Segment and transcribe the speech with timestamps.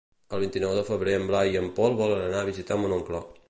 [0.35, 3.27] El vint-i-nou de febrer en Blai i en Pol volen anar a visitar mon oncle.